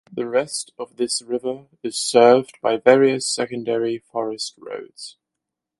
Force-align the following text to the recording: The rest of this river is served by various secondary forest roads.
The 0.11 0.27
rest 0.27 0.73
of 0.79 0.95
this 0.95 1.21
river 1.21 1.67
is 1.83 1.99
served 1.99 2.57
by 2.59 2.77
various 2.77 3.27
secondary 3.31 3.99
forest 3.99 4.55
roads. 4.57 5.17